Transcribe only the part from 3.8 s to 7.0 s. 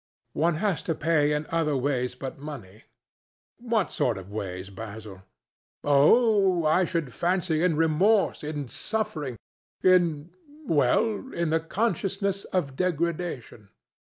sort of ways, Basil?" "Oh! I